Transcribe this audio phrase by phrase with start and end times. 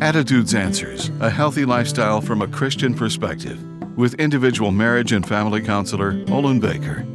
[0.00, 3.62] Attitudes Answers A Healthy Lifestyle from a Christian Perspective
[3.96, 7.06] with individual marriage and family counselor Olin Baker.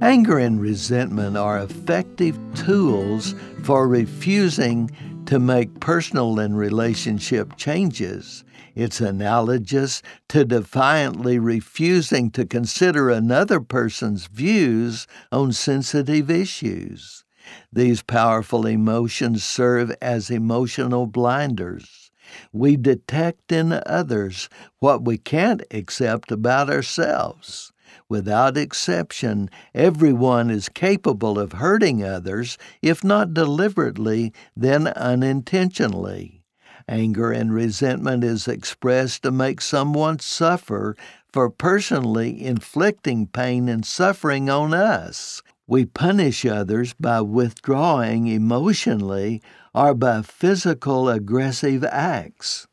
[0.00, 3.34] Anger and resentment are effective tools
[3.64, 4.88] for refusing
[5.26, 8.44] to make personal and relationship changes.
[8.76, 17.24] It's analogous to defiantly refusing to consider another person's views on sensitive issues.
[17.72, 22.10] These powerful emotions serve as emotional blinders.
[22.52, 27.72] We detect in others what we can't accept about ourselves.
[28.08, 36.42] Without exception, everyone is capable of hurting others, if not deliberately, then unintentionally.
[36.88, 40.96] Anger and resentment is expressed to make someone suffer
[41.32, 45.42] for personally inflicting pain and suffering on us.
[45.66, 49.40] We punish others by withdrawing emotionally
[49.74, 52.66] or by physical aggressive acts.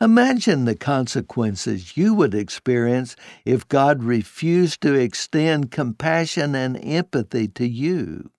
[0.00, 7.68] Imagine the consequences you would experience if God refused to extend compassion and empathy to
[7.68, 8.32] you.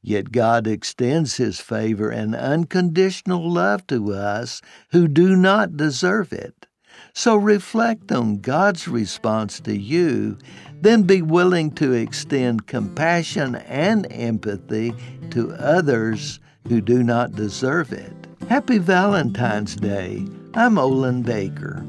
[0.00, 6.66] Yet God extends His favor and unconditional love to us who do not deserve it.
[7.12, 10.38] So reflect on God's response to you,
[10.80, 14.94] then be willing to extend compassion and empathy
[15.30, 18.12] to others who do not deserve it.
[18.48, 20.26] Happy Valentine's Day.
[20.54, 21.84] I'm Olin Baker.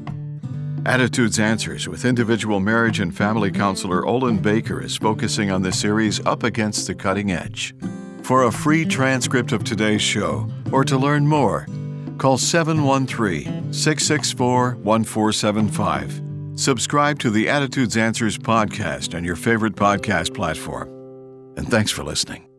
[0.84, 6.24] Attitudes Answers with individual marriage and family counselor Olin Baker is focusing on the series
[6.26, 7.74] Up Against the Cutting Edge.
[8.22, 11.66] For a free transcript of today's show or to learn more,
[12.18, 16.31] call 713 664 1475.
[16.54, 20.88] Subscribe to the Attitudes Answers podcast on your favorite podcast platform.
[21.56, 22.51] And thanks for listening.